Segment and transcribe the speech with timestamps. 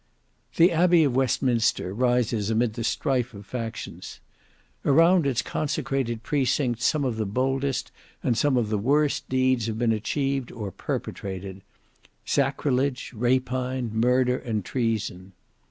[0.55, 4.19] The Abbey of Westminster rises amid the strife of factions.
[4.83, 7.91] Around its consecrated precinct some of the boldest
[8.23, 11.61] and some of the worst deeds have been achieved or perpetrated:
[12.25, 15.33] sacrilege, rapine, murder, and treason.